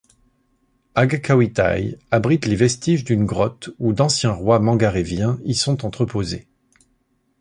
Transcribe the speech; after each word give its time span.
Agakauitai 0.95 1.95
abrite 2.09 2.47
les 2.47 2.55
vestiges 2.55 3.03
d'une 3.03 3.23
grotte 3.27 3.69
où 3.77 3.93
d'anciens 3.93 4.31
rois 4.31 4.57
mangaréviens 4.59 5.37
y 5.45 5.53
sont 5.53 5.85
entreposés. 5.85 6.47